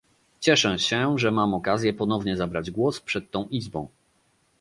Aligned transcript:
Cieszę 0.39 0.79
się, 0.79 1.17
że 1.19 1.31
mam 1.31 1.53
okazję 1.53 1.93
ponownie 1.93 2.37
zabrać 2.37 2.71
głos 2.71 3.01
przed 3.01 3.31
tą 3.31 3.47
Izbą 3.47 3.87